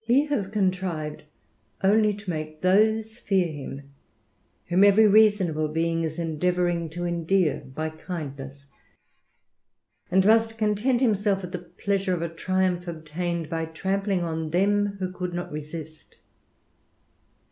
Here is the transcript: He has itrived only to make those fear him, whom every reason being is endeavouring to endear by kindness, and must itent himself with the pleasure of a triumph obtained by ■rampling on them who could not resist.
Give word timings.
He 0.00 0.26
has 0.26 0.48
itrived 0.48 1.20
only 1.84 2.12
to 2.12 2.28
make 2.28 2.60
those 2.60 3.20
fear 3.20 3.46
him, 3.52 3.92
whom 4.66 4.82
every 4.82 5.06
reason 5.06 5.72
being 5.72 6.02
is 6.02 6.18
endeavouring 6.18 6.90
to 6.90 7.04
endear 7.04 7.60
by 7.72 7.90
kindness, 7.90 8.66
and 10.10 10.26
must 10.26 10.58
itent 10.58 10.98
himself 10.98 11.42
with 11.42 11.52
the 11.52 11.60
pleasure 11.60 12.14
of 12.14 12.22
a 12.22 12.28
triumph 12.28 12.88
obtained 12.88 13.48
by 13.48 13.66
■rampling 13.66 14.24
on 14.24 14.50
them 14.50 14.96
who 14.98 15.12
could 15.12 15.32
not 15.34 15.52
resist. 15.52 16.16